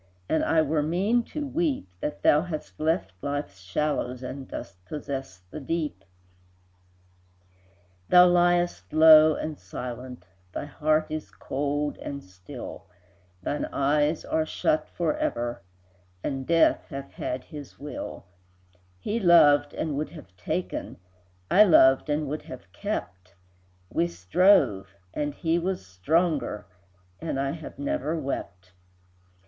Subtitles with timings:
[0.27, 5.41] And I were mean to weep, That thou hast left Life's shallows, And dost possess
[5.51, 6.03] the Deep.
[8.09, 12.87] Thou liest low and silent, Thy heart is cold and still,
[13.43, 15.61] Thine eyes are shut forever,
[16.23, 18.25] And Death hath had his will;
[18.99, 20.97] He loved and would have taken,
[21.51, 23.35] I loved and would have kept,
[23.91, 26.65] We strove, and he was stronger,
[27.19, 28.71] And I have never wept.